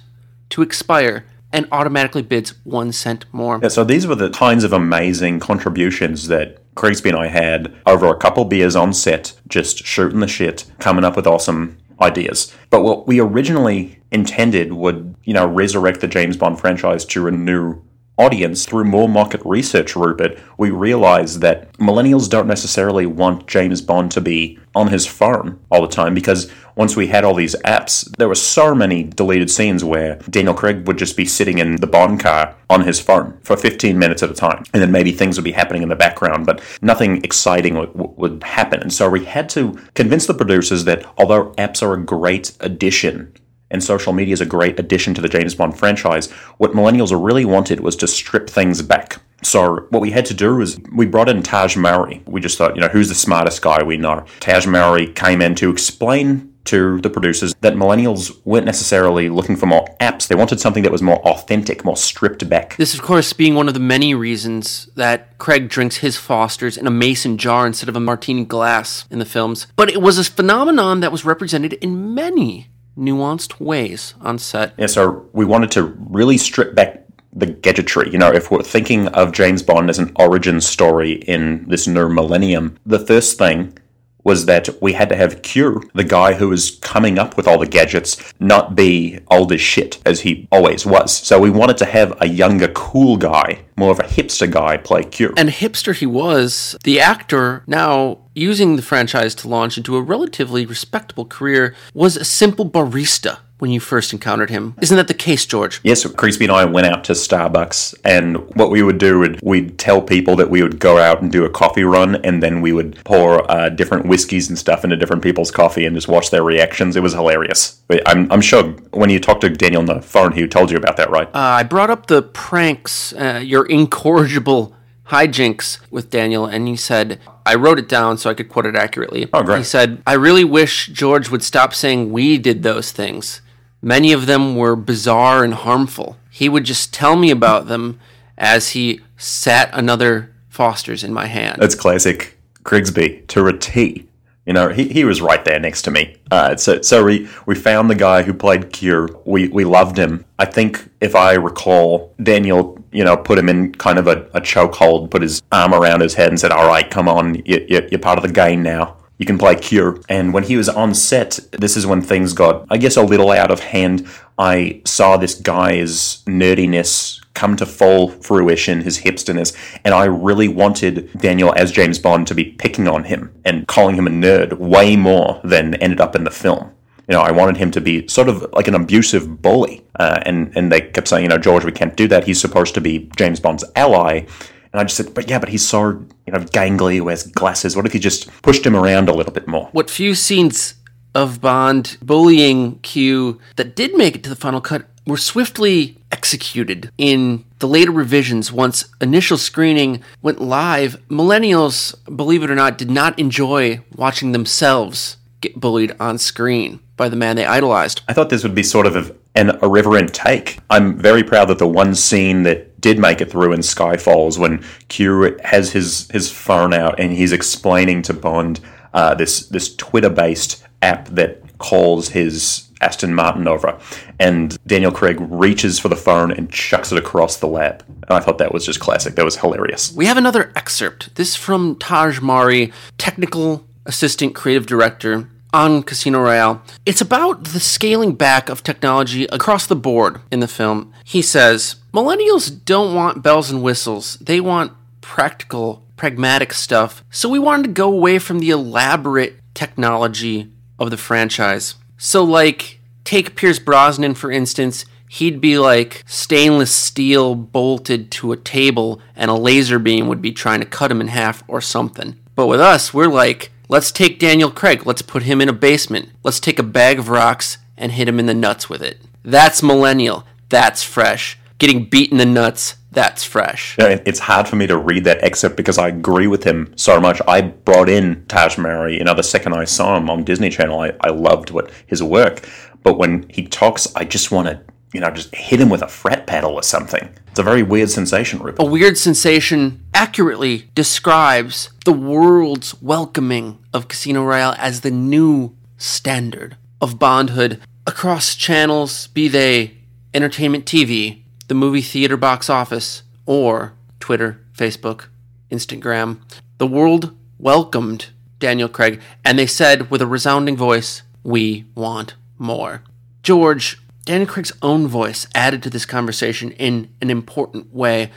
[0.50, 3.60] to expire and automatically bids one cent more.
[3.62, 8.08] Yeah, so these were the kinds of amazing contributions that Craigsby and I had over
[8.08, 12.52] a couple beers on set, just shooting the shit, coming up with awesome ideas.
[12.72, 17.32] But what we originally intended would, you know, resurrect the James Bond franchise to a
[17.32, 17.82] new
[18.18, 24.12] audience through more market research, Rupert, we realized that millennials don't necessarily want James Bond
[24.12, 28.10] to be on his phone all the time because once we had all these apps,
[28.18, 31.88] there were so many deleted scenes where Daniel Craig would just be sitting in the
[31.88, 34.64] Bond car on his phone for 15 minutes at a time.
[34.74, 38.44] And then maybe things would be happening in the background, but nothing exciting would, would
[38.44, 38.82] happen.
[38.82, 43.34] And so we had to convince the producers that although apps are a great addition
[43.74, 46.32] and social media is a great addition to the James Bond franchise.
[46.58, 49.20] What millennials really wanted was to strip things back.
[49.42, 52.22] So what we had to do was we brought in Taj Mowry.
[52.28, 54.26] We just thought, you know, who's the smartest guy we know?
[54.40, 59.66] Taj Mowry came in to explain to the producers that millennials weren't necessarily looking for
[59.66, 60.28] more apps.
[60.28, 62.78] They wanted something that was more authentic, more stripped back.
[62.78, 66.88] This, of course, being one of the many reasons that Craig drinks his Fosters in
[66.88, 69.68] a mason jar instead of a martini glass in the films.
[69.76, 74.74] But it was a phenomenon that was represented in many nuanced ways on set.
[74.78, 77.04] Yeah, so we wanted to really strip back
[77.36, 78.10] the gadgetry.
[78.12, 82.08] You know, if we're thinking of James Bond as an origin story in this new
[82.10, 83.78] millennium, the first thing
[84.24, 87.58] was that we had to have Q, the guy who was coming up with all
[87.58, 91.16] the gadgets, not be old as shit, as he always was.
[91.16, 95.04] So we wanted to have a younger, cool guy, more of a hipster guy, play
[95.04, 95.34] Q.
[95.38, 96.76] And hipster he was.
[96.84, 102.26] The actor, now using the franchise to launch into a relatively respectable career, was a
[102.26, 104.76] simple barista when you first encountered him.
[104.82, 105.80] Isn't that the case, George?
[105.86, 109.80] Yes, Crispy and I went out to Starbucks, and what we would do would we'd
[109.80, 112.74] tell people that we would go out and do a coffee run, and then we
[112.74, 116.44] would pour uh, different whiskeys and stuff into different people's coffee and just watch their
[116.44, 116.98] reactions.
[116.98, 117.82] It was hilarious.
[118.06, 120.98] I'm, I'm sure when you talked to Daniel on the phone, he told you about
[120.98, 121.28] that, right?
[121.28, 124.76] Uh, I brought up the pranks, uh, your incorrigible
[125.08, 128.76] hijinks with Daniel, and he said, I wrote it down so I could quote it
[128.76, 129.30] accurately.
[129.32, 129.60] Oh, great.
[129.60, 133.42] He said, I really wish George would stop saying we did those things.
[133.84, 136.16] Many of them were bizarre and harmful.
[136.32, 138.00] He would just tell me about them
[138.38, 141.62] as he sat another Foster's in my hand.
[141.62, 144.08] That's classic Craigsby to a T.
[144.46, 146.16] You know, he, he was right there next to me.
[146.32, 149.22] Uh, so so we, we found the guy who played Q.
[149.26, 150.24] We we loved him.
[150.40, 154.40] I think if I recall, Daniel, you know, put him in kind of a, a
[154.40, 157.88] chokehold, put his arm around his head and said, all right, come on, you, you,
[157.92, 160.02] you're part of the game now you can play Q.
[160.10, 163.32] And when he was on set, this is when things got, I guess, a little
[163.32, 164.08] out of hand.
[164.38, 171.12] I saw this guy's nerdiness come to full fruition, his hipsterness, and I really wanted
[171.18, 174.96] Daniel as James Bond to be picking on him and calling him a nerd way
[174.96, 176.72] more than ended up in the film.
[177.08, 180.56] You know, I wanted him to be sort of like an abusive bully, uh, and
[180.56, 182.24] and they kept saying, you know, George, we can't do that.
[182.24, 184.26] He's supposed to be James Bond's ally,
[184.74, 185.90] and I just said, but yeah, but he's so,
[186.26, 187.76] you know, gangly, wears glasses.
[187.76, 189.70] What if you just pushed him around a little bit more?
[189.72, 190.74] What few scenes
[191.14, 196.92] of Bond bullying Q that did make it to the final cut were swiftly executed
[196.98, 200.98] in the later revisions once initial screening went live.
[201.10, 207.10] Millennials, believe it or not, did not enjoy watching themselves get bullied on screen by
[207.10, 208.02] the man they idolized.
[208.08, 210.60] I thought this would be sort of an irreverent take.
[210.70, 214.64] I'm very proud that the one scene that did make it through in Skyfalls when
[214.90, 218.60] Q has his his phone out and he's explaining to Bond
[218.94, 223.80] uh, this this Twitter based app that calls his Aston Martin over,
[224.20, 227.82] and Daniel Craig reaches for the phone and chucks it across the lap.
[227.88, 229.16] And I thought that was just classic.
[229.16, 229.94] That was hilarious.
[229.94, 231.16] We have another excerpt.
[231.16, 236.62] This from Taj Mari, technical assistant creative director on Casino Royale.
[236.86, 240.92] It's about the scaling back of technology across the board in the film.
[241.06, 247.04] He says, Millennials don't want bells and whistles, they want practical, pragmatic stuff.
[247.12, 251.76] So we wanted to go away from the elaborate technology of the franchise.
[251.98, 254.86] So, like, take Pierce Brosnan, for instance.
[255.08, 260.32] He'd be like stainless steel bolted to a table, and a laser beam would be
[260.32, 262.18] trying to cut him in half or something.
[262.34, 266.10] But with us, we're like, let's take Daniel Craig, let's put him in a basement,
[266.24, 269.02] let's take a bag of rocks and hit him in the nuts with it.
[269.24, 270.26] That's millennial.
[270.50, 271.38] That's fresh.
[271.58, 272.76] Getting beat in the nuts.
[272.92, 273.76] That's fresh.
[273.80, 277.00] Know, it's hard for me to read that excerpt because I agree with him so
[277.02, 277.22] much.
[277.28, 280.80] I brought in Taj Mari, you know, the second I saw him on Disney Channel,
[280.80, 282.48] I, I loved what his work.
[282.84, 284.62] But when he talks, I just want to,
[284.94, 287.10] you know, just hit him with a fret pedal or something.
[287.28, 288.66] It's a very weird sensation, Rupert.
[288.66, 296.58] A weird sensation accurately describes the world's welcoming of Casino Royale as the new standard
[296.80, 299.78] of bondhood across channels, be they
[300.14, 305.06] entertainment TV, the movie theater box office, or Twitter, Facebook,
[305.50, 306.20] Instagram.
[306.60, 312.84] The world welcomed Daniel Craig, and they said with a resounding voice, We want more.
[313.24, 318.12] George, Daniel Craig's own voice added to this conversation in an important way.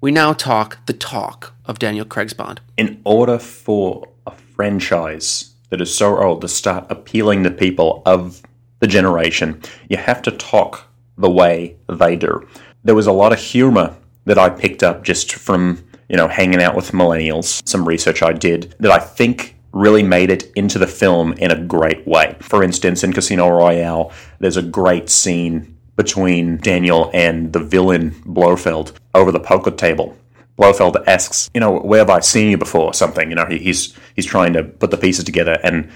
[0.00, 2.62] We now talk the talk of Daniel Craig's Bond.
[2.78, 8.40] In order for a franchise that is so old to start appealing to people of
[8.80, 12.48] the generation, you have to talk the way they do.
[12.82, 13.94] There was a lot of humor
[14.24, 18.32] that I picked up just from, you know, hanging out with millennials, some research I
[18.32, 22.36] did that I think really made it into the film in a great way.
[22.40, 28.92] For instance, in Casino Royale, there's a great scene between Daniel and the villain Blofeld
[29.14, 30.16] over the poker table.
[30.56, 32.94] Blofeld asks, you know, where have I seen you before?
[32.94, 35.90] Something, you know, he, he's he's trying to put the pieces together, and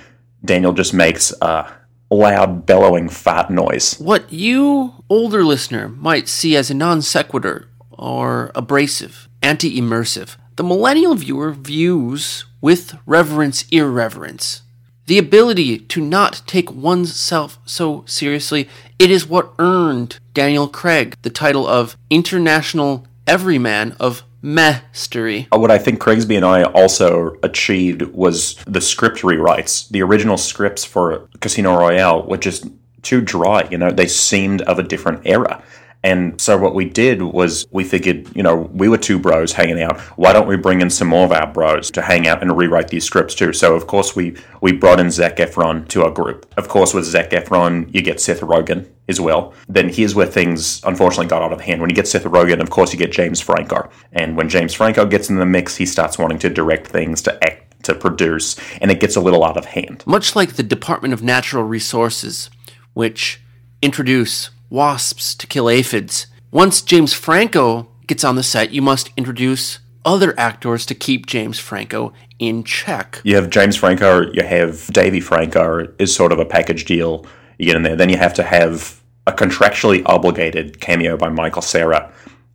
[0.44, 1.72] Daniel just makes a,
[2.11, 3.94] loud bellowing fart noise.
[4.00, 10.64] What you, older listener, might see as a non sequitur or abrasive, anti immersive, the
[10.64, 14.61] millennial viewer views with reverence irreverence.
[15.06, 21.30] The ability to not take oneself so seriously, it is what earned Daniel Craig the
[21.30, 25.48] title of International Everyman of Mastery.
[25.50, 29.88] Uh, what I think Craigsby and I also achieved was the script rewrites.
[29.88, 32.66] The original scripts for Casino Royale were just
[33.00, 33.66] too dry.
[33.70, 35.62] You know, they seemed of a different era.
[36.03, 39.82] And so what we did was we figured, you know, we were two bros hanging
[39.82, 40.01] out.
[40.16, 42.88] Why don't we bring in some more of our bros to hang out and rewrite
[42.88, 43.53] these scripts too?
[43.53, 46.51] So of course we we brought in Zac Efron to our group.
[46.57, 49.53] Of course with Zac Efron you get Seth Rogen as well.
[49.68, 51.80] Then here's where things unfortunately got out of hand.
[51.82, 53.90] When you get Seth Rogen, of course you get James Franco.
[54.12, 57.44] And when James Franco gets in the mix, he starts wanting to direct things, to
[57.44, 60.05] act, to produce, and it gets a little out of hand.
[60.07, 62.51] Much like the Department of Natural Resources,
[62.94, 63.42] which
[63.82, 66.26] introduce wasps to kill aphids.
[66.50, 71.58] Once James Franco gets on the set, you must introduce other actors to keep James
[71.58, 73.20] Franco in check.
[73.22, 77.26] You have James Franco, you have Davy Franco is sort of a package deal
[77.58, 77.96] you get in there.
[77.96, 82.10] Then you have to have a contractually obligated cameo by Michael Cera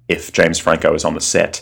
[0.08, 1.62] if James Franco is on the set.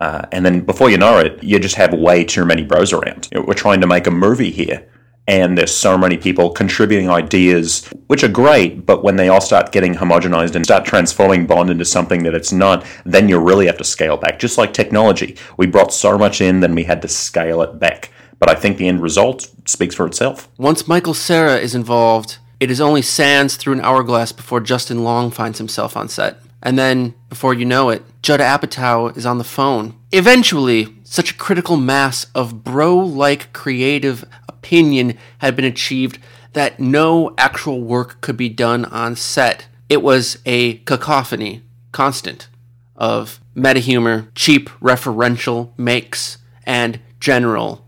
[0.00, 3.28] Uh, and then before you know it, you just have way too many bros around.
[3.30, 4.88] You know, we're trying to make a movie here
[5.28, 9.72] and there's so many people contributing ideas, which are great, but when they all start
[9.72, 13.76] getting homogenized and start transforming Bond into something that it's not, then you really have
[13.76, 14.38] to scale back.
[14.38, 18.10] Just like technology, we brought so much in, then we had to scale it back.
[18.38, 20.48] But I think the end result speaks for itself.
[20.56, 25.30] Once Michael Cera is involved, it is only sands through an hourglass before Justin Long
[25.30, 26.38] finds himself on set.
[26.62, 29.94] And then, before you know it, Judd Apatow is on the phone.
[30.10, 34.24] Eventually, such a critical mass of bro like creative
[34.68, 36.18] opinion had been achieved
[36.52, 39.66] that no actual work could be done on set.
[39.88, 41.62] It was a cacophony,
[41.92, 42.48] constant,
[42.94, 47.86] of meta humor, cheap referential makes, and general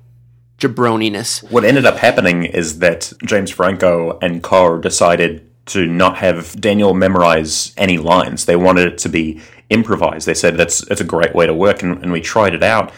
[0.58, 1.50] jabroniness.
[1.50, 6.94] What ended up happening is that James Franco and co decided to not have Daniel
[6.94, 8.46] memorize any lines.
[8.46, 10.26] They wanted it to be improvised.
[10.26, 12.92] They said that's that's a great way to work, and, and we tried it out.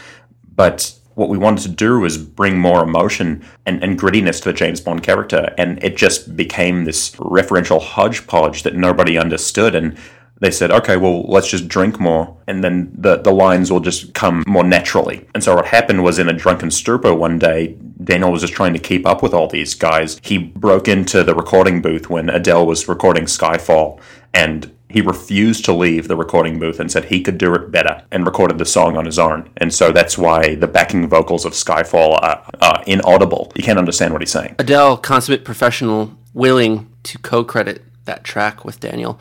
[0.55, 4.53] But what we wanted to do was bring more emotion and, and grittiness to the
[4.53, 9.75] James Bond character, and it just became this referential hodgepodge that nobody understood.
[9.75, 9.97] And
[10.41, 14.13] they said, okay, well, let's just drink more, and then the, the lines will just
[14.13, 15.27] come more naturally.
[15.35, 18.73] And so what happened was in a drunken stupor one day, Daniel was just trying
[18.73, 20.19] to keep up with all these guys.
[20.23, 24.01] He broke into the recording booth when Adele was recording Skyfall,
[24.35, 28.03] and he refused to leave the recording booth and said he could do it better
[28.11, 29.49] and recorded the song on his own.
[29.57, 33.53] And so that's why the backing vocals of Skyfall are, are inaudible.
[33.57, 34.57] You can't understand what he's saying.
[34.59, 39.19] Adele, consummate professional, willing to co credit that track with Daniel.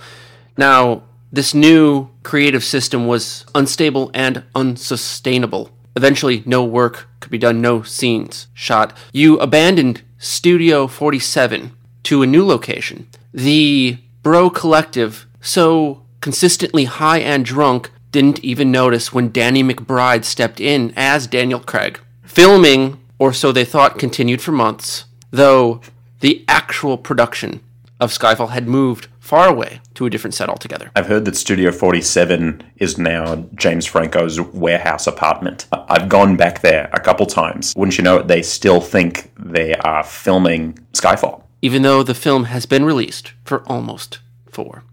[0.57, 5.71] Now, this new creative system was unstable and unsustainable.
[5.95, 8.95] Eventually, no work could be done, no scenes shot.
[9.13, 11.71] You abandoned Studio 47
[12.03, 13.07] to a new location.
[13.33, 20.59] The Bro Collective, so consistently high and drunk, didn't even notice when Danny McBride stepped
[20.59, 21.99] in as Daniel Craig.
[22.23, 25.81] Filming, or so they thought, continued for months, though
[26.19, 27.61] the actual production
[27.99, 30.91] of Skyfall had moved far away to a different set altogether.
[30.95, 35.67] I've heard that Studio 47 is now James Franco's warehouse apartment.
[35.71, 37.73] I've gone back there a couple times.
[37.77, 41.43] Wouldn't you know it, they still think they are filming Skyfall.
[41.61, 44.19] Even though the film has been released for almost
[44.49, 44.83] four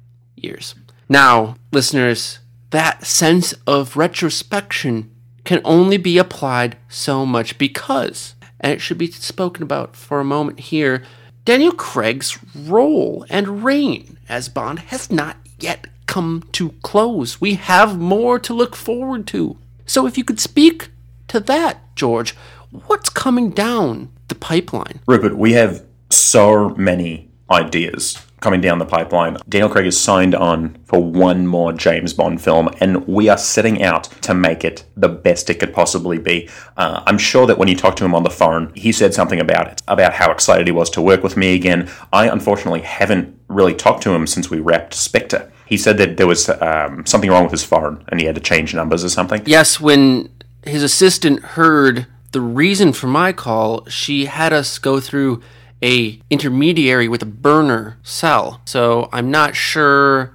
[0.42, 0.74] years.
[1.08, 2.38] Now, listeners,
[2.70, 5.10] that sense of retrospection
[5.44, 10.24] can only be applied so much because, and it should be spoken about for a
[10.24, 11.02] moment here,
[11.46, 17.40] Daniel Craig's role and reign as Bond has not yet come to close.
[17.40, 19.56] We have more to look forward to.
[19.86, 20.90] So, if you could speak
[21.28, 22.34] to that, George,
[22.86, 25.00] what's coming down the pipeline?
[25.06, 29.36] Rupert, we have so many ideas coming down the pipeline.
[29.48, 33.82] Daniel Craig is signed on for one more James Bond film, and we are setting
[33.82, 36.48] out to make it the best it could possibly be.
[36.76, 39.40] Uh, I'm sure that when you talked to him on the phone, he said something
[39.40, 41.90] about it, about how excited he was to work with me again.
[42.12, 45.50] I unfortunately haven't really talked to him since we wrapped Spectre.
[45.66, 48.40] He said that there was um, something wrong with his phone and he had to
[48.40, 49.42] change numbers or something.
[49.44, 50.30] Yes, when
[50.64, 55.42] his assistant heard the reason for my call, she had us go through
[55.82, 58.60] a intermediary with a burner cell.
[58.64, 60.32] So I'm not sure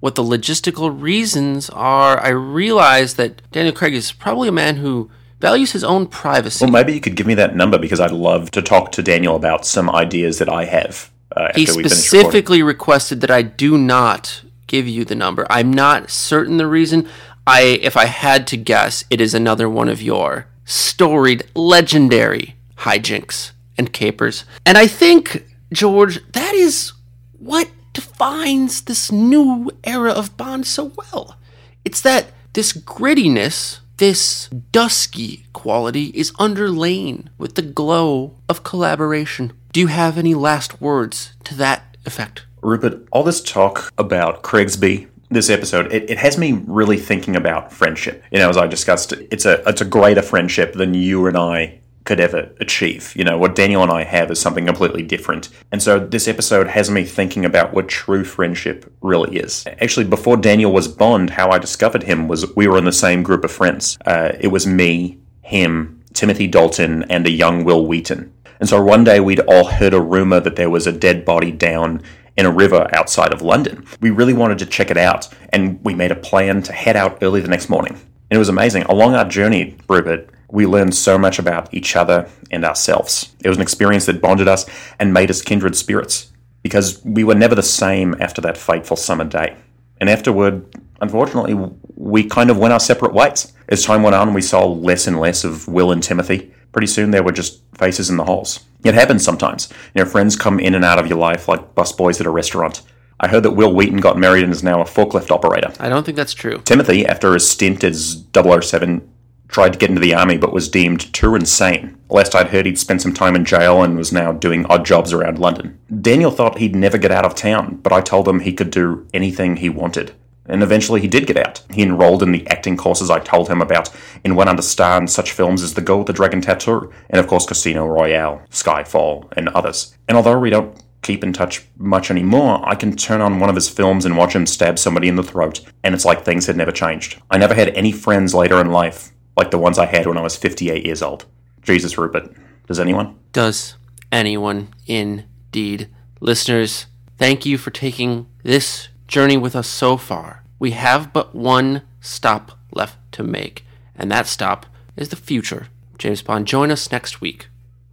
[0.00, 2.22] what the logistical reasons are.
[2.22, 6.64] I realize that Daniel Craig is probably a man who values his own privacy.
[6.64, 9.34] Well, maybe you could give me that number because I'd love to talk to Daniel
[9.34, 14.86] about some ideas that I have Uh, He specifically requested that I do not give
[14.86, 15.46] you the number.
[15.50, 17.08] I'm not certain the reason.
[17.46, 23.52] I, if I had to guess, it is another one of your storied, legendary hijinks
[23.78, 24.44] and capers.
[24.64, 26.92] And I think, George, that is
[27.38, 31.36] what defines this new era of Bond so well.
[31.84, 39.52] It's that this grittiness, this dusky quality is underlain with the glow of collaboration.
[39.72, 42.46] Do you have any last words to that effect?
[42.62, 47.72] Rupert, all this talk about Craigsby, this episode, it, it has me really thinking about
[47.72, 48.22] friendship.
[48.30, 51.80] You know, as I discussed, it's a it's a greater friendship than you and I
[52.04, 53.14] could ever achieve.
[53.16, 55.48] You know, what Daniel and I have is something completely different.
[55.72, 59.64] And so this episode has me thinking about what true friendship really is.
[59.80, 63.22] Actually, before Daniel was Bond, how I discovered him was we were in the same
[63.22, 63.98] group of friends.
[64.04, 68.32] Uh, it was me, him, Timothy Dalton, and a young Wil Wheaton.
[68.60, 71.50] And so one day we'd all heard a rumor that there was a dead body
[71.50, 72.02] down
[72.36, 73.84] in a river outside of London.
[74.00, 77.18] We really wanted to check it out, and we made a plan to head out
[77.22, 77.92] early the next morning.
[77.92, 78.84] And it was amazing.
[78.84, 83.34] Along our journey, Rupert, we learned so much about each other and ourselves.
[83.44, 84.64] It was an experience that bonded us
[85.00, 86.32] and made us kindred spirits
[86.62, 89.56] because we were never the same after that fateful summer day.
[90.00, 90.64] And afterward,
[91.00, 91.54] unfortunately,
[91.96, 93.52] we kind of went our separate ways.
[93.68, 96.54] As time went on, we saw less and less of Will and Timothy.
[96.70, 98.60] Pretty soon, they were just faces in the halls.
[98.84, 99.68] It happens sometimes.
[99.94, 102.82] You know, friends come in and out of your life like busboys at a restaurant.
[103.18, 105.72] I heard that Wil Wheaton got married and is now a forklift operator.
[105.80, 106.58] I don't think that's true.
[106.64, 109.08] Timothy, after a stint as 007,
[109.54, 111.96] tried to get into the army but was deemed too insane.
[112.10, 115.12] Last I'd heard, he'd spent some time in jail and was now doing odd jobs
[115.12, 115.78] around London.
[116.00, 119.06] Daniel thought he'd never get out of town, but I told him he could do
[119.14, 120.12] anything he wanted.
[120.46, 121.62] And eventually he did get out.
[121.70, 123.90] He enrolled in the acting courses I told him about
[124.24, 126.92] and went on to star in such films as The Girl with the Dragon Tattoo,
[127.08, 129.96] and of course Casino Royale, Skyfall, and others.
[130.08, 133.54] And although we don't keep in touch much anymore, I can turn on one of
[133.54, 136.56] his films and watch him stab somebody in the throat, and it's like things had
[136.56, 137.22] never changed.
[137.30, 140.22] I never had any friends later in life like the ones I had when I
[140.22, 141.26] was 58 years old.
[141.62, 142.34] Jesus, Rupert.
[142.66, 143.18] Does anyone?
[143.32, 143.76] Does
[144.12, 145.88] anyone indeed?
[146.20, 146.86] Listeners,
[147.18, 150.44] thank you for taking this journey with us so far.
[150.58, 153.64] We have but one stop left to make,
[153.96, 154.66] and that stop
[154.96, 155.68] is the future.
[155.98, 157.48] James Bond, join us next week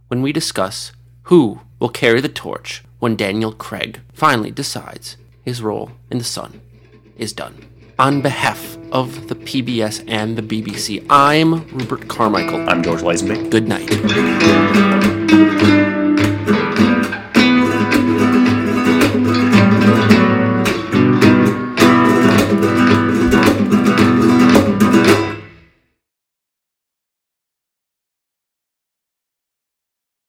[0.08, 0.92] when we discuss
[1.24, 6.60] who will carry the torch when Daniel Craig finally decides his role in the sun
[7.16, 7.66] is done.
[7.98, 12.68] On behalf of the PBS and the BBC, I'm Rupert Carmichael.
[12.68, 13.50] I'm George Lazenby.
[13.50, 15.11] Good night.